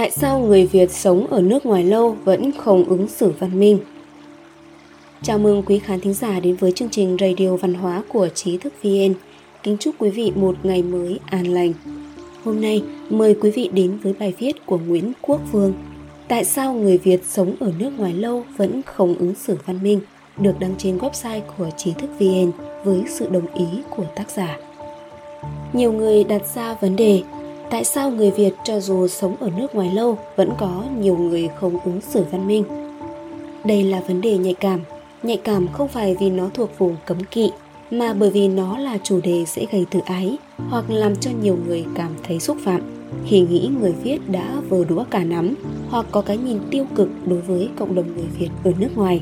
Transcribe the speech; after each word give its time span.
Tại 0.00 0.10
sao 0.10 0.38
người 0.38 0.66
Việt 0.66 0.90
sống 0.90 1.26
ở 1.26 1.40
nước 1.40 1.66
ngoài 1.66 1.84
lâu 1.84 2.16
vẫn 2.24 2.52
không 2.58 2.84
ứng 2.84 3.08
xử 3.08 3.32
văn 3.38 3.60
minh? 3.60 3.78
Chào 5.22 5.38
mừng 5.38 5.62
quý 5.62 5.78
khán 5.78 6.00
thính 6.00 6.14
giả 6.14 6.40
đến 6.40 6.56
với 6.56 6.72
chương 6.72 6.88
trình 6.88 7.16
Radio 7.20 7.56
Văn 7.56 7.74
hóa 7.74 8.02
của 8.08 8.28
Trí 8.28 8.58
thức 8.58 8.72
VN. 8.82 9.14
Kính 9.62 9.76
chúc 9.80 9.94
quý 9.98 10.10
vị 10.10 10.32
một 10.34 10.56
ngày 10.62 10.82
mới 10.82 11.18
an 11.26 11.46
lành. 11.46 11.72
Hôm 12.44 12.60
nay, 12.60 12.82
mời 13.10 13.36
quý 13.40 13.50
vị 13.50 13.70
đến 13.72 13.98
với 14.02 14.12
bài 14.12 14.34
viết 14.38 14.66
của 14.66 14.78
Nguyễn 14.78 15.12
Quốc 15.20 15.40
Vương. 15.52 15.72
Tại 16.28 16.44
sao 16.44 16.74
người 16.74 16.98
Việt 16.98 17.24
sống 17.24 17.54
ở 17.60 17.72
nước 17.78 17.90
ngoài 17.98 18.14
lâu 18.14 18.44
vẫn 18.56 18.82
không 18.82 19.14
ứng 19.14 19.34
xử 19.34 19.56
văn 19.66 19.82
minh? 19.82 20.00
Được 20.38 20.54
đăng 20.60 20.74
trên 20.78 20.98
website 20.98 21.40
của 21.58 21.70
Trí 21.76 21.92
thức 21.92 22.10
VN 22.18 22.50
với 22.84 23.02
sự 23.08 23.28
đồng 23.30 23.54
ý 23.54 23.66
của 23.90 24.04
tác 24.16 24.30
giả. 24.30 24.56
Nhiều 25.72 25.92
người 25.92 26.24
đặt 26.24 26.42
ra 26.54 26.76
vấn 26.80 26.96
đề 26.96 27.22
tại 27.70 27.84
sao 27.84 28.10
người 28.10 28.30
Việt 28.30 28.52
cho 28.64 28.80
dù 28.80 29.08
sống 29.08 29.36
ở 29.40 29.50
nước 29.56 29.74
ngoài 29.74 29.90
lâu 29.94 30.18
vẫn 30.36 30.50
có 30.58 30.84
nhiều 30.98 31.16
người 31.16 31.48
không 31.60 31.80
ứng 31.84 32.00
xử 32.00 32.24
văn 32.30 32.46
minh? 32.46 32.64
Đây 33.64 33.84
là 33.84 34.00
vấn 34.00 34.20
đề 34.20 34.38
nhạy 34.38 34.54
cảm. 34.54 34.80
Nhạy 35.22 35.36
cảm 35.36 35.68
không 35.72 35.88
phải 35.88 36.16
vì 36.20 36.30
nó 36.30 36.48
thuộc 36.54 36.78
vùng 36.78 36.96
cấm 37.06 37.24
kỵ, 37.30 37.50
mà 37.90 38.12
bởi 38.12 38.30
vì 38.30 38.48
nó 38.48 38.78
là 38.78 38.98
chủ 39.02 39.20
đề 39.20 39.44
dễ 39.44 39.66
gây 39.72 39.86
tự 39.90 40.00
ái 40.04 40.36
hoặc 40.56 40.84
làm 40.88 41.16
cho 41.16 41.30
nhiều 41.42 41.58
người 41.66 41.84
cảm 41.94 42.10
thấy 42.22 42.40
xúc 42.40 42.56
phạm 42.64 42.80
khi 43.26 43.40
nghĩ 43.40 43.70
người 43.80 43.92
Việt 43.92 44.18
đã 44.28 44.60
vờ 44.68 44.84
đũa 44.84 45.04
cả 45.10 45.24
nắm 45.24 45.54
hoặc 45.90 46.06
có 46.10 46.22
cái 46.22 46.36
nhìn 46.36 46.58
tiêu 46.70 46.84
cực 46.94 47.08
đối 47.26 47.40
với 47.40 47.68
cộng 47.78 47.94
đồng 47.94 48.16
người 48.16 48.26
Việt 48.38 48.48
ở 48.64 48.72
nước 48.78 48.96
ngoài. 48.96 49.20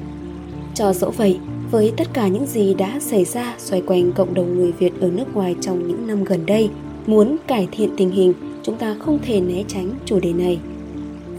Cho 0.75 0.93
dẫu 0.93 1.11
vậy, 1.11 1.39
với 1.71 1.93
tất 1.97 2.09
cả 2.13 2.29
những 2.29 2.47
gì 2.47 2.75
đã 2.75 3.01
xảy 3.01 3.25
ra 3.25 3.55
xoay 3.59 3.83
quanh 3.87 4.13
cộng 4.13 4.35
đồng 4.35 4.59
người 4.59 4.73
Việt 4.73 4.93
ở 5.01 5.09
nước 5.09 5.35
ngoài 5.35 5.57
trong 5.61 5.89
những 5.89 6.07
năm 6.07 6.25
gần 6.25 6.47
đây, 6.47 6.71
muốn 7.09 7.37
cải 7.47 7.69
thiện 7.73 7.91
tình 7.97 8.11
hình, 8.11 8.35
chúng 8.63 8.77
ta 8.77 8.97
không 8.99 9.19
thể 9.23 9.41
né 9.41 9.63
tránh 9.69 9.91
chủ 10.05 10.21
đề 10.21 10.33
này. 10.33 10.59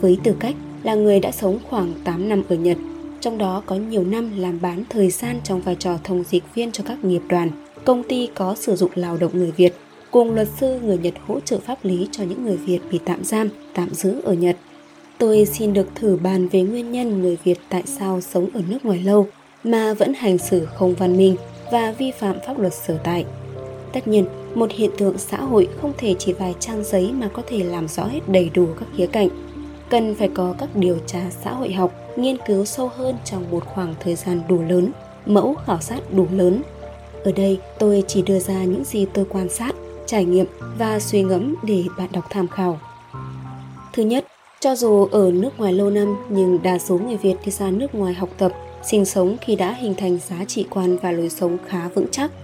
Với 0.01 0.17
tư 0.23 0.35
cách 0.39 0.55
là 0.83 0.95
người 0.95 1.19
đã 1.19 1.31
sống 1.31 1.59
khoảng 1.69 1.93
8 2.03 2.29
năm 2.29 2.43
ở 2.49 2.55
Nhật, 2.55 2.77
trong 3.21 3.37
đó 3.37 3.63
có 3.65 3.75
nhiều 3.75 4.03
năm 4.03 4.31
làm 4.37 4.61
bán 4.61 4.83
thời 4.89 5.09
gian 5.09 5.39
trong 5.43 5.61
vai 5.61 5.75
trò 5.79 5.97
thông 6.03 6.23
dịch 6.23 6.43
viên 6.55 6.71
cho 6.71 6.83
các 6.87 7.03
nghiệp 7.03 7.21
đoàn, 7.29 7.49
công 7.85 8.03
ty 8.03 8.29
có 8.35 8.55
sử 8.55 8.75
dụng 8.75 8.91
lao 8.95 9.17
động 9.17 9.31
người 9.33 9.51
Việt, 9.51 9.73
cùng 10.11 10.35
luật 10.35 10.47
sư 10.59 10.79
người 10.83 10.97
Nhật 10.97 11.13
hỗ 11.27 11.39
trợ 11.39 11.59
pháp 11.59 11.85
lý 11.85 12.07
cho 12.11 12.23
những 12.23 12.45
người 12.45 12.57
Việt 12.57 12.79
bị 12.91 12.99
tạm 13.05 13.23
giam, 13.23 13.49
tạm 13.73 13.89
giữ 13.93 14.21
ở 14.23 14.33
Nhật. 14.33 14.57
Tôi 15.17 15.45
xin 15.45 15.73
được 15.73 15.87
thử 15.95 16.17
bàn 16.23 16.47
về 16.47 16.61
nguyên 16.61 16.91
nhân 16.91 17.21
người 17.21 17.37
Việt 17.43 17.59
tại 17.69 17.83
sao 17.85 18.21
sống 18.21 18.49
ở 18.53 18.61
nước 18.69 18.85
ngoài 18.85 18.99
lâu 19.03 19.27
mà 19.63 19.93
vẫn 19.93 20.13
hành 20.13 20.37
xử 20.37 20.65
không 20.65 20.95
văn 20.95 21.17
minh 21.17 21.35
và 21.71 21.91
vi 21.97 22.11
phạm 22.11 22.35
pháp 22.47 22.59
luật 22.59 22.73
sở 22.73 22.97
tại. 23.03 23.25
Tất 23.93 24.07
nhiên, 24.07 24.25
một 24.55 24.71
hiện 24.71 24.91
tượng 24.97 25.17
xã 25.17 25.37
hội 25.37 25.67
không 25.81 25.93
thể 25.97 26.15
chỉ 26.19 26.33
vài 26.33 26.55
trang 26.59 26.83
giấy 26.83 27.11
mà 27.13 27.29
có 27.33 27.41
thể 27.47 27.63
làm 27.63 27.87
rõ 27.87 28.03
hết 28.05 28.29
đầy 28.29 28.49
đủ 28.53 28.67
các 28.79 28.87
khía 28.97 29.07
cạnh. 29.07 29.29
Cần 29.89 30.15
phải 30.15 30.29
có 30.33 30.55
các 30.57 30.69
điều 30.75 30.97
tra 31.07 31.21
xã 31.43 31.53
hội 31.53 31.71
học, 31.71 31.93
nghiên 32.15 32.37
cứu 32.47 32.65
sâu 32.65 32.91
hơn 32.95 33.15
trong 33.25 33.51
một 33.51 33.65
khoảng 33.65 33.95
thời 33.99 34.15
gian 34.15 34.41
đủ 34.49 34.61
lớn, 34.69 34.91
mẫu 35.25 35.55
khảo 35.65 35.81
sát 35.81 36.13
đủ 36.13 36.27
lớn. 36.31 36.61
Ở 37.23 37.31
đây, 37.31 37.59
tôi 37.79 38.03
chỉ 38.07 38.21
đưa 38.21 38.39
ra 38.39 38.63
những 38.63 38.83
gì 38.83 39.05
tôi 39.13 39.25
quan 39.29 39.49
sát, 39.49 39.75
trải 40.05 40.25
nghiệm 40.25 40.45
và 40.77 40.99
suy 40.99 41.23
ngẫm 41.23 41.55
để 41.63 41.83
bạn 41.97 42.09
đọc 42.11 42.25
tham 42.29 42.47
khảo. 42.47 42.79
Thứ 43.93 44.03
nhất, 44.03 44.25
cho 44.59 44.75
dù 44.75 45.05
ở 45.05 45.31
nước 45.31 45.49
ngoài 45.57 45.73
lâu 45.73 45.89
năm 45.89 46.15
nhưng 46.29 46.59
đa 46.63 46.77
số 46.77 46.97
người 46.97 47.17
Việt 47.17 47.35
đi 47.45 47.51
ra 47.51 47.71
nước 47.71 47.95
ngoài 47.95 48.13
học 48.13 48.29
tập, 48.37 48.51
sinh 48.83 49.05
sống 49.05 49.37
khi 49.41 49.55
đã 49.55 49.73
hình 49.73 49.93
thành 49.97 50.17
giá 50.29 50.45
trị 50.47 50.65
quan 50.69 50.97
và 50.97 51.11
lối 51.11 51.29
sống 51.29 51.57
khá 51.67 51.87
vững 51.87 52.07
chắc– 52.11 52.31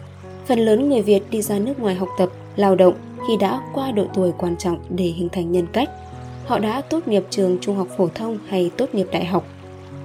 Phần 0.48 0.60
lớn 0.60 0.90
người 0.90 1.02
Việt 1.02 1.24
đi 1.30 1.42
ra 1.42 1.60
nước 1.60 1.80
ngoài 1.80 1.96
học 1.96 2.10
tập, 2.18 2.30
lao 2.56 2.76
động 2.76 2.94
khi 3.28 3.38
đã 3.40 3.62
qua 3.74 3.92
độ 3.92 4.06
tuổi 4.14 4.32
quan 4.38 4.58
trọng 4.58 4.80
để 4.90 5.06
hình 5.06 5.30
thành 5.30 5.52
nhân 5.52 5.68
cách. 5.74 5.90
Họ 6.46 6.60
đã 6.60 6.82
tốt 6.82 7.08
nghiệp 7.08 7.24
trường 7.30 7.58
trung 7.62 7.76
học 7.76 7.88
phổ 7.98 8.08
thông 8.16 8.38
hay 8.48 8.72
tốt 8.78 8.96
nghiệp 8.96 9.08
đại 9.12 9.26
học. 9.26 9.46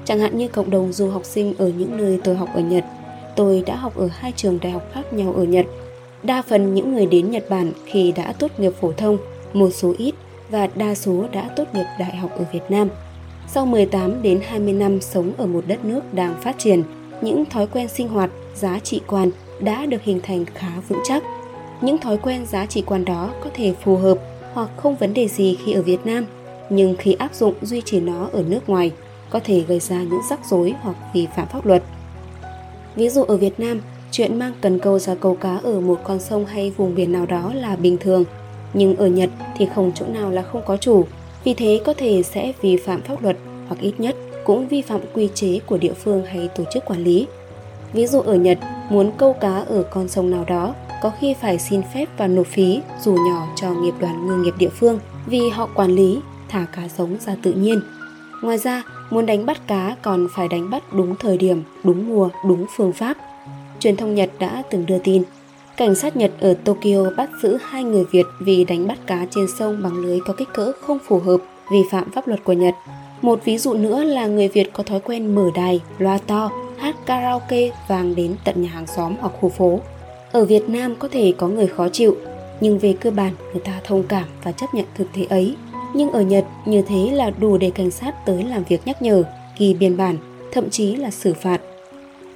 Chẳng 0.05 0.19
hạn 0.19 0.39
như 0.39 0.49
cộng 0.49 0.71
đồng 0.71 0.93
du 0.93 1.11
học 1.11 1.25
sinh 1.25 1.55
ở 1.59 1.69
những 1.69 1.97
nơi 1.97 2.21
tôi 2.25 2.37
học 2.37 2.49
ở 2.55 2.61
Nhật. 2.61 2.85
Tôi 3.37 3.63
đã 3.67 3.77
học 3.77 3.97
ở 3.97 4.09
hai 4.13 4.33
trường 4.37 4.59
đại 4.63 4.73
học 4.73 4.83
khác 4.93 5.13
nhau 5.13 5.33
ở 5.33 5.45
Nhật. 5.45 5.67
Đa 6.23 6.43
phần 6.43 6.75
những 6.75 6.95
người 6.95 7.07
đến 7.07 7.31
Nhật 7.31 7.45
Bản 7.51 7.73
khi 7.85 8.13
đã 8.17 8.33
tốt 8.33 8.51
nghiệp 8.59 8.73
phổ 8.81 8.93
thông, 8.93 9.19
một 9.53 9.71
số 9.71 9.95
ít 9.99 10.15
và 10.51 10.69
đa 10.75 10.95
số 10.95 11.25
đã 11.33 11.51
tốt 11.57 11.65
nghiệp 11.75 11.87
đại 11.99 12.17
học 12.17 12.31
ở 12.39 12.45
Việt 12.53 12.63
Nam. 12.69 12.89
Sau 13.49 13.67
18 13.67 14.23
đến 14.23 14.41
20 14.47 14.73
năm 14.73 15.01
sống 15.01 15.33
ở 15.39 15.47
một 15.47 15.65
đất 15.67 15.85
nước 15.85 16.15
đang 16.15 16.35
phát 16.43 16.59
triển, 16.59 16.83
những 17.21 17.45
thói 17.45 17.67
quen 17.67 17.89
sinh 17.89 18.09
hoạt, 18.09 18.31
giá 18.55 18.79
trị 18.79 19.01
quan 19.07 19.31
đã 19.61 19.87
được 19.87 20.03
hình 20.03 20.21
thành 20.23 20.45
khá 20.55 20.71
vững 20.89 21.01
chắc. 21.05 21.23
Những 21.81 21.99
thói 21.99 22.17
quen 22.17 22.47
giá 22.47 22.67
trị 22.67 22.83
quan 22.87 23.05
đó 23.05 23.31
có 23.45 23.51
thể 23.55 23.75
phù 23.85 23.97
hợp 23.97 24.19
hoặc 24.53 24.71
không 24.77 24.97
vấn 24.97 25.15
đề 25.15 25.29
gì 25.29 25.59
khi 25.65 25.73
ở 25.73 25.83
Việt 25.83 26.07
Nam, 26.07 26.27
nhưng 26.71 26.97
khi 26.99 27.13
áp 27.13 27.35
dụng 27.35 27.55
duy 27.63 27.81
trì 27.81 28.01
nó 28.01 28.29
ở 28.33 28.43
nước 28.49 28.69
ngoài 28.69 28.93
có 29.31 29.41
thể 29.45 29.61
gây 29.61 29.81
ra 29.81 30.03
những 30.03 30.21
rắc 30.31 30.41
rối 30.51 30.75
hoặc 30.81 30.97
vi 31.15 31.27
phạm 31.37 31.49
pháp 31.49 31.67
luật. 31.67 31.83
Ví 32.97 33.09
dụ 33.09 33.23
ở 33.23 33.37
Việt 33.37 33.61
Nam, 33.61 33.81
chuyện 34.11 34.39
mang 34.39 34.53
cần 34.61 34.79
câu 34.79 34.99
ra 34.99 35.15
câu 35.15 35.35
cá 35.35 35.57
ở 35.57 35.81
một 35.81 36.01
con 36.05 36.21
sông 36.21 36.47
hay 36.47 36.71
vùng 36.71 36.95
biển 36.95 37.13
nào 37.13 37.27
đó 37.27 37.53
là 37.55 37.77
bình 37.77 37.97
thường, 38.01 38.25
nhưng 38.75 38.97
ở 38.97 39.07
Nhật 39.07 39.31
thì 39.57 39.67
không 39.75 39.93
chỗ 39.95 40.07
nào 40.07 40.31
là 40.31 40.43
không 40.43 40.63
có 40.67 40.77
chủ, 40.77 41.05
vì 41.45 41.55
thế 41.55 41.81
có 41.85 41.95
thể 41.95 42.23
sẽ 42.23 42.53
vi 42.61 42.77
phạm 42.77 43.03
pháp 43.03 43.23
luật 43.23 43.37
hoặc 43.69 43.81
ít 43.81 43.93
nhất 43.99 44.17
cũng 44.45 44.69
vi 44.69 44.83
phạm 44.83 45.01
quy 45.15 45.29
chế 45.35 45.61
của 45.67 45.79
địa 45.79 45.93
phương 45.93 46.25
hay 46.25 46.49
tổ 46.49 46.65
chức 46.73 46.85
quản 46.85 47.05
lý. 47.05 47.27
Ví 47.93 48.07
dụ 48.07 48.21
ở 48.21 48.35
Nhật, 48.35 48.59
muốn 48.91 49.13
câu 49.17 49.33
cá 49.33 49.59
ở 49.59 49.83
con 49.91 50.09
sông 50.09 50.31
nào 50.31 50.45
đó 50.45 50.75
có 51.03 51.13
khi 51.21 51.35
phải 51.35 51.59
xin 51.59 51.83
phép 51.95 52.07
và 52.17 52.27
nộp 52.27 52.47
phí 52.47 52.81
dù 53.03 53.13
nhỏ 53.13 53.47
cho 53.57 53.71
nghiệp 53.71 53.95
đoàn 54.01 54.27
ngư 54.27 54.37
nghiệp 54.37 54.55
địa 54.59 54.69
phương 54.69 54.99
vì 55.27 55.49
họ 55.49 55.69
quản 55.75 55.91
lý 55.91 56.21
thả 56.49 56.67
cá 56.77 56.89
sống 56.89 57.17
ra 57.27 57.37
tự 57.43 57.53
nhiên. 57.53 57.81
Ngoài 58.43 58.59
ra, 58.59 58.83
muốn 59.11 59.27
đánh 59.27 59.47
bắt 59.47 59.67
cá 59.67 59.97
còn 60.03 60.29
phải 60.37 60.49
đánh 60.49 60.71
bắt 60.71 60.93
đúng 60.93 61.17
thời 61.17 61.39
điểm, 61.39 61.63
đúng 61.85 62.09
mùa, 62.09 62.29
đúng 62.49 62.67
phương 62.77 62.93
pháp. 62.93 63.17
Truyền 63.81 63.97
thông 63.97 64.15
Nhật 64.15 64.31
đã 64.39 64.63
từng 64.71 64.87
đưa 64.87 64.99
tin, 64.99 65.23
cảnh 65.77 65.95
sát 65.95 66.17
Nhật 66.17 66.33
ở 66.41 66.55
Tokyo 66.55 67.11
bắt 67.17 67.31
giữ 67.43 67.59
hai 67.63 67.85
người 67.85 68.05
Việt 68.11 68.27
vì 68.41 68.65
đánh 68.65 68.87
bắt 68.87 68.99
cá 69.07 69.27
trên 69.31 69.47
sông 69.59 69.83
bằng 69.83 69.97
lưới 69.97 70.19
có 70.27 70.33
kích 70.33 70.49
cỡ 70.55 70.73
không 70.81 70.99
phù 71.09 71.19
hợp, 71.19 71.41
vi 71.73 71.83
phạm 71.91 72.11
pháp 72.11 72.29
luật 72.29 72.45
của 72.45 72.53
Nhật. 72.53 72.75
Một 73.23 73.45
ví 73.45 73.59
dụ 73.59 73.75
nữa 73.75 74.05
là 74.05 74.27
người 74.27 74.49
Việt 74.49 74.73
có 74.73 74.83
thói 74.83 75.01
quen 75.01 75.35
mở 75.35 75.51
đài, 75.55 75.81
loa 75.99 76.19
to 76.27 76.51
hát 76.81 76.97
karaoke 77.07 77.71
vang 77.89 78.15
đến 78.15 78.37
tận 78.45 78.63
nhà 78.63 78.69
hàng 78.69 78.87
xóm 78.87 79.15
hoặc 79.21 79.33
khu 79.41 79.49
phố. 79.49 79.81
Ở 80.33 80.45
Việt 80.45 80.69
Nam 80.69 80.95
có 80.99 81.09
thể 81.09 81.35
có 81.39 81.49
người 81.49 81.67
khó 81.67 81.89
chịu, 81.89 82.17
nhưng 82.61 82.79
về 82.79 82.95
cơ 83.01 83.11
bản 83.11 83.33
người 83.53 83.63
ta 83.65 83.81
thông 83.85 84.03
cảm 84.03 84.25
và 84.43 84.53
chấp 84.53 84.75
nhận 84.75 84.87
thực 84.95 85.13
tế 85.13 85.25
ấy. 85.25 85.57
Nhưng 85.95 86.11
ở 86.11 86.21
Nhật, 86.21 86.45
như 86.67 86.83
thế 86.83 87.11
là 87.13 87.31
đủ 87.31 87.59
để 87.59 87.71
cảnh 87.71 87.91
sát 87.91 88.27
tới 88.27 88.43
làm 88.43 88.65
việc 88.65 88.81
nhắc 88.85 89.03
nhở, 89.03 89.23
ghi 89.59 89.75
biên 89.75 89.97
bản, 89.97 90.17
thậm 90.53 90.71
chí 90.71 90.97
là 90.97 91.11
xử 91.11 91.35
phạt. 91.35 91.61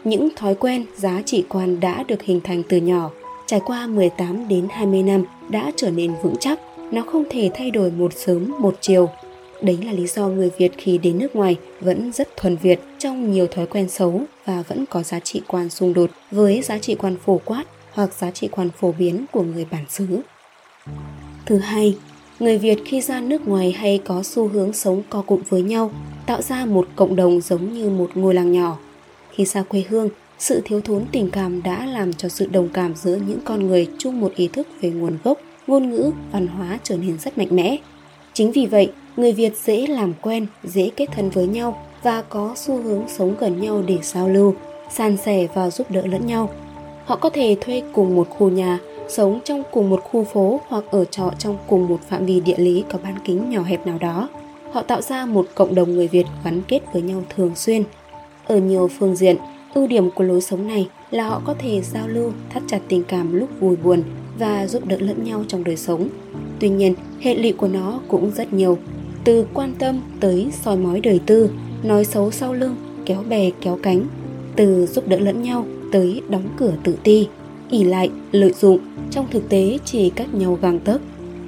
Những 0.05 0.29
thói 0.37 0.55
quen, 0.55 0.85
giá 0.97 1.23
trị 1.25 1.45
quan 1.49 1.81
đã 1.81 2.03
được 2.03 2.23
hình 2.23 2.41
thành 2.41 2.63
từ 2.69 2.77
nhỏ, 2.77 3.11
trải 3.47 3.61
qua 3.67 3.87
18 3.87 4.49
đến 4.49 4.69
20 4.71 5.03
năm 5.03 5.25
đã 5.49 5.73
trở 5.77 5.91
nên 5.91 6.13
vững 6.23 6.37
chắc, 6.41 6.61
nó 6.93 7.03
không 7.03 7.25
thể 7.31 7.51
thay 7.55 7.71
đổi 7.71 7.91
một 7.91 8.13
sớm 8.15 8.55
một 8.59 8.75
chiều 8.81 9.09
Đấy 9.63 9.79
là 9.85 9.93
lý 9.93 10.07
do 10.07 10.29
người 10.29 10.51
Việt 10.59 10.73
khi 10.79 10.99
đến 10.99 11.19
nước 11.19 11.37
ngoài 11.37 11.57
vẫn 11.81 12.13
rất 12.13 12.37
thuần 12.37 12.57
Việt 12.57 12.81
trong 12.99 13.33
nhiều 13.33 13.47
thói 13.47 13.67
quen 13.67 13.89
xấu 13.89 14.23
và 14.45 14.63
vẫn 14.69 14.85
có 14.87 15.03
giá 15.03 15.21
trị 15.21 15.41
quan 15.47 15.71
xung 15.71 15.95
đột 15.95 16.11
với 16.31 16.63
giá 16.63 16.79
trị 16.79 16.95
quan 16.95 17.17
phổ 17.25 17.41
quát 17.45 17.65
hoặc 17.93 18.15
giá 18.15 18.31
trị 18.31 18.49
quan 18.51 18.71
phổ 18.71 18.93
biến 18.99 19.25
của 19.33 19.43
người 19.43 19.67
bản 19.71 19.85
xứ. 19.89 20.07
Thứ 21.47 21.59
hai, 21.59 21.97
người 22.41 22.59
Việt 22.59 22.79
khi 22.85 23.01
ra 23.01 23.21
nước 23.21 23.49
ngoài 23.49 23.73
hay 23.73 24.01
có 24.05 24.23
xu 24.23 24.49
hướng 24.49 24.73
sống 24.73 25.03
co 25.11 25.23
cụm 25.23 25.43
với 25.49 25.63
nhau, 25.63 25.91
tạo 26.27 26.43
ra 26.43 26.65
một 26.67 26.89
cộng 26.97 27.17
đồng 27.17 27.41
giống 27.41 27.75
như 27.75 27.91
một 27.91 28.11
ngôi 28.15 28.35
làng 28.35 28.53
nhỏ. 28.53 28.79
Khi 29.31 29.45
xa 29.45 29.63
quê 29.63 29.85
hương, 29.89 30.09
sự 30.39 30.61
thiếu 30.65 30.81
thốn 30.81 31.05
tình 31.13 31.31
cảm 31.31 31.63
đã 31.63 31.87
làm 31.87 32.13
cho 32.13 32.29
sự 32.29 32.47
đồng 32.47 32.69
cảm 32.69 32.95
giữa 32.95 33.17
những 33.29 33.39
con 33.45 33.67
người 33.67 33.87
chung 33.99 34.21
một 34.21 34.33
ý 34.37 34.49
thức 34.49 34.69
về 34.81 34.91
nguồn 34.91 35.19
gốc, 35.25 35.39
ngôn 35.67 35.91
ngữ, 35.91 36.11
văn 36.33 36.47
hóa 36.47 36.79
trở 36.83 36.97
nên 36.97 37.19
rất 37.19 37.39
mạnh 37.39 37.49
mẽ. 37.51 37.77
Chính 38.33 38.53
vì 38.53 38.67
vậy, 38.67 38.93
người 39.17 39.33
Việt 39.33 39.57
dễ 39.65 39.87
làm 39.87 40.13
quen, 40.23 40.47
dễ 40.65 40.91
kết 40.97 41.07
thân 41.13 41.31
với 41.31 41.47
nhau 41.47 41.83
và 42.03 42.23
có 42.23 42.53
xu 42.57 42.83
hướng 42.83 43.09
sống 43.09 43.35
gần 43.39 43.61
nhau 43.61 43.83
để 43.87 43.99
giao 44.03 44.29
lưu, 44.29 44.55
san 44.91 45.17
sẻ 45.17 45.47
và 45.55 45.71
giúp 45.71 45.91
đỡ 45.91 46.03
lẫn 46.07 46.27
nhau. 46.27 46.51
Họ 47.05 47.17
có 47.17 47.31
thể 47.31 47.57
thuê 47.61 47.83
cùng 47.93 48.17
một 48.17 48.29
khu 48.31 48.49
nhà, 48.49 48.79
sống 49.09 49.41
trong 49.45 49.63
cùng 49.71 49.91
một 49.91 50.01
khu 50.05 50.25
phố 50.25 50.61
hoặc 50.69 50.85
ở 50.91 51.05
trọ 51.05 51.31
trong 51.39 51.59
cùng 51.67 51.89
một 51.89 52.01
phạm 52.09 52.27
vi 52.27 52.41
địa 52.41 52.57
lý 52.57 52.85
có 52.91 52.99
bán 53.03 53.19
kính 53.25 53.51
nhỏ 53.51 53.63
hẹp 53.63 53.87
nào 53.87 53.99
đó. 53.99 54.29
Họ 54.73 54.83
tạo 54.83 55.01
ra 55.03 55.27
một 55.27 55.47
cộng 55.55 55.75
đồng 55.75 55.93
người 55.93 56.09
Việt 56.09 56.27
gắn 56.45 56.63
kết 56.69 56.81
với 56.93 57.03
nhau 57.03 57.23
thường 57.37 57.55
xuyên. 57.55 57.83
Ở 58.45 58.57
nhiều 58.57 58.89
phương 58.99 59.17
diện, 59.17 59.37
ưu 59.75 59.87
điểm 59.87 60.11
của 60.11 60.25
lối 60.25 60.41
sống 60.41 60.69
này 60.69 60.89
là 61.11 61.29
họ 61.29 61.43
có 61.45 61.55
thể 61.59 61.81
giao 61.83 62.09
lưu, 62.09 62.33
thắt 62.51 62.63
chặt 62.67 62.81
tình 62.89 63.05
cảm 63.05 63.37
lúc 63.37 63.49
vui 63.61 63.77
buồn 63.77 64.03
và 64.39 64.67
giúp 64.67 64.87
đỡ 64.87 64.97
lẫn 65.01 65.25
nhau 65.25 65.45
trong 65.49 65.65
đời 65.65 65.77
sống. 65.77 66.09
Tuy 66.61 66.69
nhiên, 66.69 66.95
hệ 67.21 67.35
lụy 67.35 67.53
của 67.53 67.69
nó 67.69 68.01
cũng 68.09 68.31
rất 68.31 68.53
nhiều, 68.53 68.79
từ 69.25 69.47
quan 69.55 69.75
tâm 69.79 70.01
tới 70.21 70.49
soi 70.63 70.77
mói 70.77 71.01
đời 71.01 71.21
tư 71.27 71.51
nói 71.83 72.05
xấu 72.05 72.31
sau 72.31 72.55
lưng 72.55 72.77
kéo 73.07 73.23
bè 73.29 73.51
kéo 73.61 73.79
cánh 73.83 74.07
từ 74.57 74.87
giúp 74.87 75.09
đỡ 75.09 75.19
lẫn 75.19 75.43
nhau 75.43 75.67
tới 75.93 76.23
đóng 76.29 76.49
cửa 76.57 76.73
tự 76.85 76.97
ti 77.03 77.29
ỉ 77.71 77.85
lại 77.85 78.11
lợi 78.33 78.53
dụng 78.53 78.79
trong 79.11 79.27
thực 79.31 79.49
tế 79.49 79.79
chỉ 79.85 80.11
cách 80.11 80.35
nhau 80.35 80.59
gang 80.63 80.81
tấc 80.81 81.01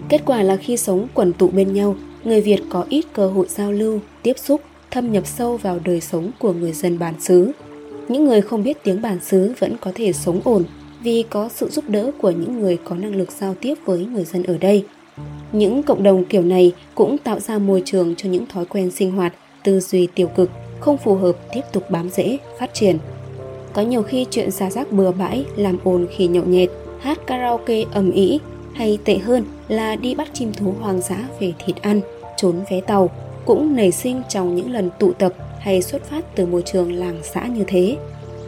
kết 0.09 0.23
quả 0.25 0.43
là 0.43 0.57
khi 0.57 0.77
sống 0.77 1.09
quần 1.15 1.33
tụ 1.33 1.49
bên 1.49 1.73
nhau 1.73 1.97
người 2.27 2.41
Việt 2.41 2.61
có 2.69 2.85
ít 2.89 3.05
cơ 3.13 3.29
hội 3.29 3.47
giao 3.49 3.73
lưu, 3.73 4.01
tiếp 4.23 4.39
xúc, 4.39 4.61
thâm 4.91 5.13
nhập 5.13 5.27
sâu 5.27 5.57
vào 5.57 5.79
đời 5.85 6.01
sống 6.01 6.31
của 6.39 6.53
người 6.53 6.73
dân 6.73 6.99
bản 6.99 7.15
xứ. 7.21 7.53
Những 8.09 8.25
người 8.25 8.41
không 8.41 8.63
biết 8.63 8.77
tiếng 8.85 9.03
bản 9.03 9.19
xứ 9.21 9.55
vẫn 9.59 9.77
có 9.81 9.93
thể 9.95 10.13
sống 10.13 10.41
ổn 10.45 10.65
vì 11.03 11.25
có 11.31 11.49
sự 11.49 11.69
giúp 11.69 11.85
đỡ 11.89 12.11
của 12.19 12.31
những 12.31 12.61
người 12.61 12.79
có 12.85 12.97
năng 12.97 13.17
lực 13.17 13.33
giao 13.33 13.55
tiếp 13.55 13.75
với 13.85 14.07
người 14.07 14.25
dân 14.25 14.43
ở 14.43 14.59
đây. 14.59 14.85
Những 15.53 15.83
cộng 15.83 16.03
đồng 16.03 16.25
kiểu 16.25 16.43
này 16.43 16.73
cũng 16.95 17.19
tạo 17.19 17.41
ra 17.41 17.59
môi 17.59 17.83
trường 17.85 18.15
cho 18.17 18.29
những 18.29 18.47
thói 18.47 18.65
quen 18.65 18.91
sinh 18.91 19.13
hoạt, 19.13 19.35
tư 19.65 19.81
duy 19.81 20.09
tiêu 20.15 20.27
cực, 20.27 20.51
không 20.81 20.99
phù 20.99 21.15
hợp 21.15 21.37
tiếp 21.55 21.61
tục 21.73 21.91
bám 21.91 22.11
rễ, 22.11 22.39
phát 22.59 22.75
triển. 22.75 22.99
Có 23.73 23.83
nhiều 23.83 24.03
khi 24.03 24.27
chuyện 24.31 24.51
xả 24.51 24.71
rác 24.71 24.93
bừa 24.93 25.13
bãi, 25.13 25.45
làm 25.57 25.79
ồn 25.85 26.07
khi 26.17 26.27
nhậu 26.27 26.45
nhẹt, 26.45 26.71
hát 27.01 27.19
karaoke 27.27 27.85
ầm 27.93 28.11
ĩ 28.11 28.39
hay 28.73 28.99
tệ 29.05 29.19
hơn 29.19 29.45
là 29.69 29.97
đi 29.97 30.15
bắt 30.15 30.29
chim 30.33 30.53
thú 30.53 30.75
hoang 30.81 31.01
dã 31.01 31.29
về 31.41 31.53
thịt 31.67 31.77
ăn, 31.83 32.01
trốn 32.37 32.57
vé 32.71 32.81
tàu 32.81 33.11
cũng 33.45 33.77
nảy 33.77 33.93
sinh 33.93 34.23
trong 34.29 34.55
những 34.55 34.73
lần 34.73 34.91
tụ 34.99 35.13
tập 35.13 35.33
hay 35.61 35.83
xuất 35.83 36.05
phát 36.05 36.37
từ 36.37 36.47
môi 36.47 36.63
trường 36.63 36.93
làng 36.93 37.19
xã 37.23 37.47
như 37.47 37.65
thế. 37.67 37.97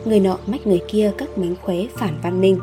Người 0.04 0.20
nọ 0.20 0.38
mách 0.46 0.66
người 0.66 0.80
kia 0.88 1.12
các 1.18 1.38
mánh 1.38 1.54
khóe 1.62 1.76
phản 1.96 2.18
văn 2.22 2.40
minh. 2.40 2.58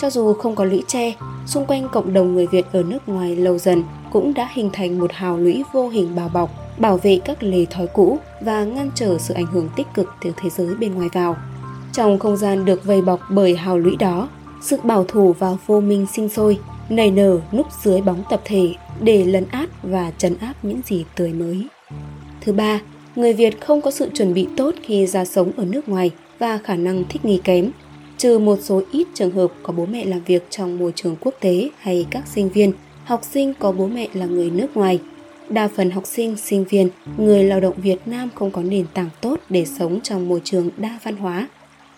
Cho 0.00 0.10
dù 0.10 0.32
không 0.34 0.54
có 0.54 0.64
lũy 0.64 0.82
tre, 0.86 1.14
xung 1.46 1.66
quanh 1.66 1.88
cộng 1.92 2.12
đồng 2.12 2.34
người 2.34 2.46
Việt 2.46 2.66
ở 2.72 2.82
nước 2.82 3.08
ngoài 3.08 3.36
lâu 3.36 3.58
dần 3.58 3.84
cũng 4.12 4.34
đã 4.34 4.48
hình 4.52 4.70
thành 4.72 4.98
một 4.98 5.12
hào 5.12 5.38
lũy 5.38 5.64
vô 5.72 5.88
hình 5.88 6.16
bao 6.16 6.28
bọc, 6.28 6.50
bảo 6.78 6.96
vệ 6.96 7.20
các 7.24 7.42
lề 7.42 7.66
thói 7.70 7.86
cũ 7.86 8.18
và 8.40 8.64
ngăn 8.64 8.90
trở 8.94 9.18
sự 9.18 9.34
ảnh 9.34 9.46
hưởng 9.46 9.68
tích 9.76 9.86
cực 9.94 10.06
từ 10.22 10.32
thế 10.36 10.50
giới 10.50 10.74
bên 10.74 10.94
ngoài 10.94 11.08
vào. 11.12 11.36
Trong 11.92 12.18
không 12.18 12.36
gian 12.36 12.64
được 12.64 12.84
vây 12.84 13.02
bọc 13.02 13.20
bởi 13.30 13.56
hào 13.56 13.78
lũy 13.78 13.96
đó, 13.96 14.28
sự 14.62 14.76
bảo 14.82 15.04
thủ 15.04 15.34
và 15.38 15.56
vô 15.66 15.80
minh 15.80 16.06
sinh 16.12 16.28
sôi, 16.28 16.58
nảy 16.88 17.10
nở 17.10 17.40
núp 17.52 17.66
dưới 17.82 18.00
bóng 18.00 18.22
tập 18.30 18.40
thể 18.44 18.74
để 19.00 19.24
lấn 19.24 19.44
át 19.50 19.68
và 19.82 20.12
trấn 20.18 20.36
áp 20.40 20.54
những 20.62 20.80
gì 20.86 21.04
tươi 21.16 21.32
mới. 21.32 21.66
Thứ 22.40 22.52
ba, 22.52 22.80
người 23.16 23.32
Việt 23.32 23.60
không 23.60 23.80
có 23.80 23.90
sự 23.90 24.10
chuẩn 24.14 24.34
bị 24.34 24.48
tốt 24.56 24.74
khi 24.82 25.06
ra 25.06 25.24
sống 25.24 25.52
ở 25.56 25.64
nước 25.64 25.88
ngoài 25.88 26.10
và 26.38 26.58
khả 26.58 26.76
năng 26.76 27.04
thích 27.08 27.24
nghi 27.24 27.40
kém, 27.44 27.70
trừ 28.20 28.38
một 28.38 28.58
số 28.62 28.82
ít 28.92 29.06
trường 29.14 29.30
hợp 29.30 29.52
có 29.62 29.72
bố 29.72 29.86
mẹ 29.86 30.04
làm 30.04 30.20
việc 30.26 30.46
trong 30.50 30.78
môi 30.78 30.92
trường 30.96 31.16
quốc 31.20 31.34
tế 31.40 31.70
hay 31.78 32.06
các 32.10 32.22
sinh 32.26 32.48
viên, 32.48 32.72
học 33.04 33.20
sinh 33.32 33.54
có 33.58 33.72
bố 33.72 33.86
mẹ 33.86 34.08
là 34.14 34.26
người 34.26 34.50
nước 34.50 34.76
ngoài. 34.76 35.00
Đa 35.48 35.68
phần 35.68 35.90
học 35.90 36.06
sinh, 36.06 36.36
sinh 36.36 36.64
viên, 36.64 36.88
người 37.16 37.44
lao 37.44 37.60
động 37.60 37.74
Việt 37.76 37.98
Nam 38.06 38.28
không 38.34 38.50
có 38.50 38.62
nền 38.62 38.86
tảng 38.94 39.08
tốt 39.20 39.40
để 39.48 39.64
sống 39.64 40.00
trong 40.02 40.28
môi 40.28 40.40
trường 40.44 40.70
đa 40.76 40.98
văn 41.02 41.16
hóa. 41.16 41.48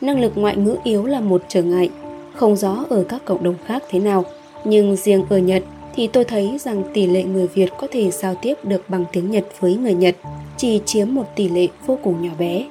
Năng 0.01 0.21
lực 0.21 0.33
ngoại 0.35 0.57
ngữ 0.57 0.77
yếu 0.85 1.07
là 1.07 1.21
một 1.21 1.43
trở 1.49 1.63
ngại, 1.63 1.91
không 2.35 2.57
rõ 2.57 2.85
ở 2.91 3.05
các 3.09 3.25
cộng 3.25 3.45
đồng 3.45 3.57
khác 3.67 3.83
thế 3.91 3.99
nào, 3.99 4.25
nhưng 4.65 4.97
riêng 4.97 5.25
ở 5.29 5.39
Nhật 5.39 5.63
thì 5.95 6.07
tôi 6.07 6.25
thấy 6.25 6.59
rằng 6.61 6.83
tỷ 6.95 7.07
lệ 7.07 7.25
người 7.25 7.47
Việt 7.47 7.71
có 7.79 7.87
thể 7.91 8.11
giao 8.11 8.35
tiếp 8.35 8.55
được 8.65 8.91
bằng 8.91 9.05
tiếng 9.13 9.31
Nhật 9.31 9.45
với 9.61 9.77
người 9.77 9.95
Nhật 9.95 10.17
chỉ 10.57 10.81
chiếm 10.87 11.15
một 11.15 11.27
tỷ 11.37 11.49
lệ 11.49 11.69
vô 11.87 11.99
cùng 12.03 12.23
nhỏ 12.23 12.33
bé. 12.39 12.67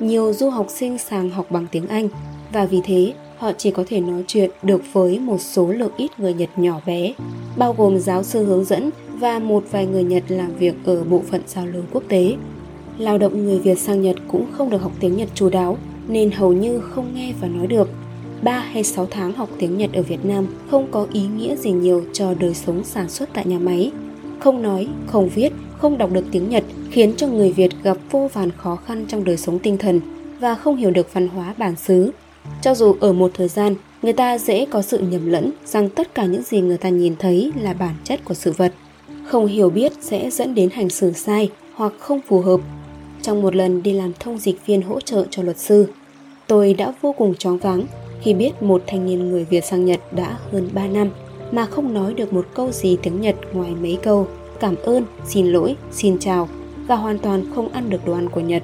Nhiều 0.00 0.32
du 0.32 0.50
học 0.50 0.66
sinh 0.68 0.98
sang 0.98 1.30
học 1.30 1.46
bằng 1.50 1.66
tiếng 1.70 1.86
Anh 1.86 2.08
và 2.52 2.64
vì 2.64 2.80
thế 2.84 3.12
họ 3.38 3.52
chỉ 3.58 3.70
có 3.70 3.84
thể 3.88 4.00
nói 4.00 4.24
chuyện 4.26 4.50
được 4.62 4.82
với 4.92 5.18
một 5.18 5.40
số 5.40 5.72
lượng 5.72 5.92
ít 5.96 6.10
người 6.18 6.34
Nhật 6.34 6.50
nhỏ 6.56 6.80
bé, 6.86 7.12
bao 7.56 7.74
gồm 7.78 7.98
giáo 7.98 8.22
sư 8.22 8.44
hướng 8.44 8.64
dẫn 8.64 8.90
và 9.18 9.38
một 9.38 9.64
vài 9.70 9.86
người 9.86 10.04
Nhật 10.04 10.22
làm 10.28 10.56
việc 10.56 10.74
ở 10.84 11.04
bộ 11.04 11.22
phận 11.30 11.40
giao 11.46 11.66
lưu 11.66 11.82
quốc 11.92 12.02
tế. 12.08 12.34
Lao 12.98 13.18
động 13.18 13.44
người 13.44 13.58
Việt 13.58 13.78
sang 13.78 14.02
Nhật 14.02 14.16
cũng 14.28 14.46
không 14.52 14.70
được 14.70 14.82
học 14.82 14.92
tiếng 15.00 15.16
Nhật 15.16 15.28
chú 15.34 15.48
đáo 15.48 15.78
nên 16.08 16.30
hầu 16.30 16.52
như 16.52 16.80
không 16.80 17.14
nghe 17.14 17.32
và 17.40 17.48
nói 17.48 17.66
được 17.66 17.88
3 18.42 18.58
hay 18.58 18.84
6 18.84 19.06
tháng 19.10 19.32
học 19.32 19.48
tiếng 19.58 19.78
Nhật 19.78 19.90
ở 19.92 20.02
Việt 20.02 20.24
Nam 20.24 20.46
không 20.70 20.86
có 20.90 21.06
ý 21.12 21.22
nghĩa 21.36 21.56
gì 21.56 21.70
nhiều 21.70 22.04
cho 22.12 22.34
đời 22.34 22.54
sống 22.54 22.84
sản 22.84 23.08
xuất 23.08 23.28
tại 23.32 23.44
nhà 23.46 23.58
máy. 23.58 23.90
Không 24.38 24.62
nói, 24.62 24.88
không 25.06 25.28
viết, 25.28 25.52
không 25.78 25.98
đọc 25.98 26.10
được 26.12 26.24
tiếng 26.32 26.48
Nhật 26.48 26.64
khiến 26.90 27.12
cho 27.16 27.26
người 27.26 27.52
Việt 27.52 27.70
gặp 27.82 27.96
vô 28.10 28.30
vàn 28.32 28.50
khó 28.50 28.76
khăn 28.76 29.04
trong 29.08 29.24
đời 29.24 29.36
sống 29.36 29.58
tinh 29.58 29.78
thần 29.78 30.00
và 30.40 30.54
không 30.54 30.76
hiểu 30.76 30.90
được 30.90 31.14
văn 31.14 31.28
hóa 31.28 31.54
bản 31.58 31.76
xứ. 31.76 32.12
Cho 32.62 32.74
dù 32.74 32.96
ở 33.00 33.12
một 33.12 33.30
thời 33.34 33.48
gian, 33.48 33.74
người 34.02 34.12
ta 34.12 34.38
dễ 34.38 34.66
có 34.70 34.82
sự 34.82 34.98
nhầm 34.98 35.26
lẫn 35.26 35.52
rằng 35.64 35.88
tất 35.88 36.14
cả 36.14 36.24
những 36.24 36.42
gì 36.42 36.60
người 36.60 36.78
ta 36.78 36.88
nhìn 36.88 37.16
thấy 37.18 37.52
là 37.60 37.72
bản 37.72 37.94
chất 38.04 38.24
của 38.24 38.34
sự 38.34 38.52
vật. 38.52 38.72
Không 39.26 39.46
hiểu 39.46 39.70
biết 39.70 39.92
sẽ 40.00 40.30
dẫn 40.30 40.54
đến 40.54 40.70
hành 40.70 40.90
xử 40.90 41.12
sai 41.12 41.50
hoặc 41.74 41.92
không 41.98 42.20
phù 42.28 42.40
hợp. 42.40 42.60
Trong 43.22 43.42
một 43.42 43.56
lần 43.56 43.82
đi 43.82 43.92
làm 43.92 44.12
thông 44.20 44.38
dịch 44.38 44.66
viên 44.66 44.82
hỗ 44.82 45.00
trợ 45.00 45.24
cho 45.30 45.42
luật 45.42 45.58
sư, 45.58 45.86
tôi 46.46 46.74
đã 46.74 46.92
vô 47.00 47.12
cùng 47.12 47.34
choáng 47.34 47.58
váng 47.58 47.84
khi 48.22 48.34
biết 48.34 48.62
một 48.62 48.82
thanh 48.86 49.06
niên 49.06 49.30
người 49.30 49.44
Việt 49.44 49.64
sang 49.64 49.84
Nhật 49.84 50.00
đã 50.12 50.36
hơn 50.52 50.70
3 50.72 50.86
năm 50.86 51.10
mà 51.52 51.66
không 51.66 51.94
nói 51.94 52.14
được 52.14 52.32
một 52.32 52.46
câu 52.54 52.72
gì 52.72 52.96
tiếng 53.02 53.20
Nhật 53.20 53.36
ngoài 53.52 53.70
mấy 53.80 53.98
câu 54.02 54.26
cảm 54.60 54.74
ơn, 54.76 55.04
xin 55.26 55.46
lỗi, 55.46 55.76
xin 55.92 56.18
chào 56.18 56.48
và 56.86 56.96
hoàn 56.96 57.18
toàn 57.18 57.44
không 57.54 57.72
ăn 57.72 57.90
được 57.90 58.06
đồ 58.06 58.12
ăn 58.12 58.28
của 58.28 58.40
Nhật. 58.40 58.62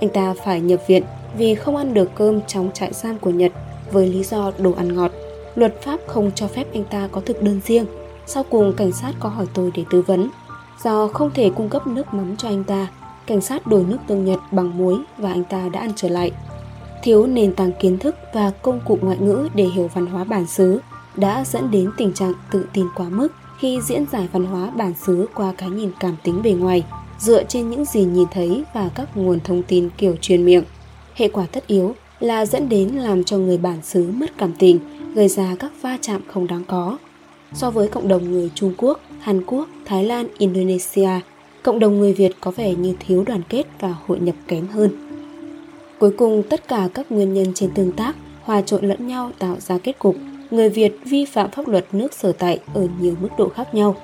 Anh 0.00 0.10
ta 0.10 0.34
phải 0.44 0.60
nhập 0.60 0.80
viện 0.86 1.02
vì 1.38 1.54
không 1.54 1.76
ăn 1.76 1.94
được 1.94 2.10
cơm 2.14 2.40
trong 2.46 2.70
trại 2.74 2.92
giam 2.92 3.18
của 3.18 3.30
Nhật 3.30 3.52
với 3.92 4.06
lý 4.06 4.24
do 4.24 4.52
đồ 4.58 4.72
ăn 4.72 4.94
ngọt. 4.94 5.10
Luật 5.54 5.82
pháp 5.82 6.00
không 6.06 6.30
cho 6.34 6.48
phép 6.48 6.66
anh 6.72 6.84
ta 6.84 7.08
có 7.12 7.20
thực 7.20 7.42
đơn 7.42 7.60
riêng. 7.66 7.86
Sau 8.26 8.44
cùng 8.50 8.72
cảnh 8.76 8.92
sát 8.92 9.12
có 9.20 9.28
hỏi 9.28 9.46
tôi 9.54 9.70
để 9.74 9.84
tư 9.90 10.02
vấn. 10.02 10.30
Do 10.84 11.08
không 11.08 11.30
thể 11.34 11.50
cung 11.56 11.68
cấp 11.68 11.86
nước 11.86 12.14
mắm 12.14 12.36
cho 12.36 12.48
anh 12.48 12.64
ta, 12.64 12.86
cảnh 13.26 13.40
sát 13.40 13.66
đổi 13.66 13.84
nước 13.88 13.98
tương 14.06 14.24
Nhật 14.24 14.38
bằng 14.50 14.78
muối 14.78 14.96
và 15.18 15.30
anh 15.32 15.44
ta 15.44 15.68
đã 15.72 15.80
ăn 15.80 15.92
trở 15.96 16.08
lại 16.08 16.32
thiếu 17.04 17.26
nền 17.26 17.54
tảng 17.54 17.72
kiến 17.80 17.98
thức 17.98 18.16
và 18.32 18.50
công 18.50 18.80
cụ 18.84 18.98
ngoại 19.02 19.18
ngữ 19.18 19.48
để 19.54 19.64
hiểu 19.64 19.90
văn 19.94 20.06
hóa 20.06 20.24
bản 20.24 20.46
xứ 20.46 20.80
đã 21.16 21.44
dẫn 21.46 21.70
đến 21.70 21.90
tình 21.96 22.12
trạng 22.12 22.32
tự 22.50 22.66
tin 22.72 22.86
quá 22.96 23.06
mức 23.08 23.28
khi 23.58 23.80
diễn 23.80 24.04
giải 24.12 24.28
văn 24.32 24.44
hóa 24.44 24.70
bản 24.70 24.94
xứ 25.06 25.26
qua 25.34 25.52
cái 25.58 25.70
nhìn 25.70 25.90
cảm 26.00 26.16
tính 26.22 26.42
bề 26.42 26.50
ngoài 26.50 26.84
dựa 27.18 27.44
trên 27.44 27.70
những 27.70 27.84
gì 27.84 28.04
nhìn 28.04 28.28
thấy 28.32 28.64
và 28.74 28.90
các 28.94 29.16
nguồn 29.16 29.40
thông 29.40 29.62
tin 29.62 29.90
kiểu 29.98 30.16
truyền 30.20 30.44
miệng 30.44 30.64
hệ 31.14 31.28
quả 31.28 31.46
tất 31.52 31.66
yếu 31.66 31.94
là 32.20 32.46
dẫn 32.46 32.68
đến 32.68 32.88
làm 32.88 33.24
cho 33.24 33.38
người 33.38 33.58
bản 33.58 33.82
xứ 33.82 34.10
mất 34.14 34.38
cảm 34.38 34.52
tình 34.58 34.78
gây 35.14 35.28
ra 35.28 35.56
các 35.58 35.72
va 35.82 35.98
chạm 36.00 36.20
không 36.26 36.46
đáng 36.46 36.64
có. 36.68 36.98
So 37.52 37.70
với 37.70 37.88
cộng 37.88 38.08
đồng 38.08 38.32
người 38.32 38.50
trung 38.54 38.74
quốc 38.76 39.00
hàn 39.20 39.42
quốc 39.46 39.68
thái 39.84 40.04
lan 40.04 40.28
indonesia 40.38 41.10
cộng 41.62 41.78
đồng 41.78 41.98
người 41.98 42.12
việt 42.12 42.32
có 42.40 42.50
vẻ 42.50 42.74
như 42.74 42.94
thiếu 43.00 43.24
đoàn 43.26 43.42
kết 43.48 43.62
và 43.80 43.94
hội 44.06 44.18
nhập 44.18 44.34
kém 44.48 44.66
hơn. 44.66 44.90
Cuối 45.98 46.10
cùng 46.10 46.42
tất 46.50 46.68
cả 46.68 46.88
các 46.94 47.12
nguyên 47.12 47.34
nhân 47.34 47.52
trên 47.54 47.70
tương 47.74 47.92
tác 47.92 48.16
hòa 48.42 48.60
trộn 48.60 48.84
lẫn 48.84 49.06
nhau 49.06 49.30
tạo 49.38 49.56
ra 49.60 49.78
kết 49.78 49.98
cục. 49.98 50.16
Người 50.50 50.68
Việt 50.68 50.96
vi 51.04 51.24
phạm 51.24 51.50
pháp 51.50 51.68
luật 51.68 51.86
nước 51.92 52.14
sở 52.14 52.32
tại 52.32 52.58
ở 52.74 52.86
nhiều 53.00 53.14
mức 53.20 53.28
độ 53.38 53.48
khác 53.48 53.74
nhau. 53.74 53.96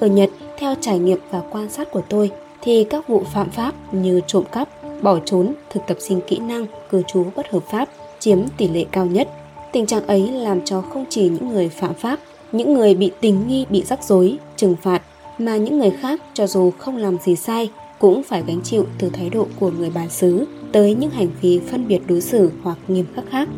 Ở 0.00 0.06
Nhật, 0.06 0.30
theo 0.58 0.74
trải 0.80 0.98
nghiệm 0.98 1.18
và 1.30 1.42
quan 1.50 1.70
sát 1.70 1.88
của 1.92 2.02
tôi, 2.08 2.30
thì 2.62 2.84
các 2.84 3.08
vụ 3.08 3.22
phạm 3.34 3.50
pháp 3.50 3.94
như 3.94 4.20
trộm 4.26 4.44
cắp, 4.52 4.68
bỏ 5.02 5.18
trốn, 5.24 5.54
thực 5.70 5.82
tập 5.86 5.96
sinh 6.00 6.20
kỹ 6.26 6.38
năng, 6.38 6.66
cư 6.90 7.02
trú 7.08 7.24
bất 7.36 7.50
hợp 7.50 7.62
pháp 7.70 7.88
chiếm 8.18 8.38
tỷ 8.56 8.68
lệ 8.68 8.84
cao 8.92 9.06
nhất. 9.06 9.28
Tình 9.72 9.86
trạng 9.86 10.06
ấy 10.06 10.32
làm 10.32 10.64
cho 10.64 10.80
không 10.80 11.04
chỉ 11.08 11.28
những 11.28 11.48
người 11.48 11.68
phạm 11.68 11.94
pháp, 11.94 12.18
những 12.52 12.74
người 12.74 12.94
bị 12.94 13.10
tình 13.20 13.48
nghi 13.48 13.66
bị 13.70 13.82
rắc 13.82 14.04
rối, 14.04 14.36
trừng 14.56 14.76
phạt, 14.82 15.02
mà 15.38 15.56
những 15.56 15.78
người 15.78 15.90
khác 15.90 16.20
cho 16.34 16.46
dù 16.46 16.70
không 16.70 16.96
làm 16.96 17.16
gì 17.24 17.36
sai 17.36 17.70
cũng 17.98 18.22
phải 18.22 18.42
gánh 18.46 18.60
chịu 18.62 18.86
từ 18.98 19.10
thái 19.10 19.30
độ 19.30 19.46
của 19.60 19.70
người 19.70 19.90
bản 19.90 20.10
xứ 20.10 20.46
tới 20.72 20.94
những 20.94 21.10
hành 21.10 21.28
vi 21.40 21.60
phân 21.70 21.88
biệt 21.88 22.00
đối 22.08 22.20
xử 22.20 22.50
hoặc 22.62 22.78
nghiêm 22.88 23.06
khắc 23.14 23.24
khác. 23.30 23.48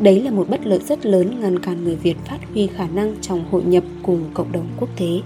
Đấy 0.00 0.20
là 0.20 0.30
một 0.30 0.48
bất 0.48 0.66
lợi 0.66 0.78
rất 0.88 1.06
lớn 1.06 1.40
ngăn 1.40 1.58
cản 1.58 1.84
người 1.84 1.96
Việt 1.96 2.16
phát 2.24 2.38
huy 2.52 2.66
khả 2.66 2.86
năng 2.94 3.14
trong 3.20 3.44
hội 3.50 3.62
nhập 3.64 3.84
cùng 4.02 4.24
cộng 4.34 4.52
đồng 4.52 4.66
quốc 4.80 4.88
tế. 4.98 5.20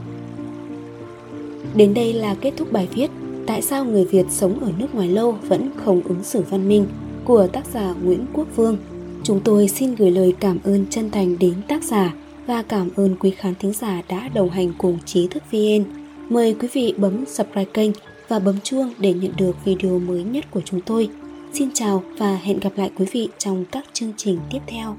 Đến 1.75 1.94
đây 1.94 2.12
là 2.12 2.34
kết 2.40 2.52
thúc 2.56 2.72
bài 2.72 2.88
viết 2.94 3.10
Tại 3.46 3.62
sao 3.62 3.84
người 3.84 4.04
Việt 4.04 4.26
sống 4.30 4.60
ở 4.60 4.72
nước 4.78 4.94
ngoài 4.94 5.08
lâu 5.08 5.38
vẫn 5.48 5.70
không 5.76 6.02
ứng 6.02 6.24
xử 6.24 6.42
văn 6.50 6.68
minh 6.68 6.86
của 7.24 7.46
tác 7.46 7.64
giả 7.74 7.94
Nguyễn 8.02 8.26
Quốc 8.32 8.46
Vương. 8.56 8.76
Chúng 9.22 9.40
tôi 9.40 9.68
xin 9.68 9.94
gửi 9.94 10.10
lời 10.10 10.34
cảm 10.40 10.58
ơn 10.64 10.86
chân 10.90 11.10
thành 11.10 11.38
đến 11.38 11.54
tác 11.68 11.84
giả 11.84 12.14
và 12.46 12.62
cảm 12.62 12.88
ơn 12.96 13.16
quý 13.16 13.30
khán 13.30 13.54
thính 13.54 13.72
giả 13.72 14.02
đã 14.08 14.28
đồng 14.34 14.50
hành 14.50 14.72
cùng 14.78 14.98
trí 15.04 15.26
thức 15.26 15.42
VN. 15.50 15.84
Mời 16.28 16.56
quý 16.60 16.68
vị 16.72 16.94
bấm 16.96 17.26
subscribe 17.26 17.64
kênh 17.64 17.90
và 18.28 18.38
bấm 18.38 18.60
chuông 18.60 18.92
để 18.98 19.12
nhận 19.12 19.32
được 19.36 19.64
video 19.64 19.98
mới 19.98 20.22
nhất 20.22 20.44
của 20.50 20.60
chúng 20.64 20.80
tôi. 20.80 21.08
Xin 21.52 21.68
chào 21.74 22.02
và 22.18 22.36
hẹn 22.36 22.60
gặp 22.60 22.72
lại 22.76 22.90
quý 22.98 23.06
vị 23.12 23.28
trong 23.38 23.64
các 23.72 23.84
chương 23.92 24.12
trình 24.16 24.38
tiếp 24.50 24.60
theo. 24.66 24.96